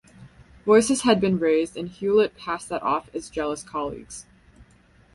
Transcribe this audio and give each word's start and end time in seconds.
Voices 0.65 1.01
had 1.03 1.21
been 1.21 1.37
raised 1.37 1.77
and 1.77 1.87
Hewlett 1.87 2.35
passed 2.35 2.69
that 2.69 2.81
off 2.81 3.13
as 3.13 3.29
jealous 3.29 3.61
colleagues. 3.61 4.25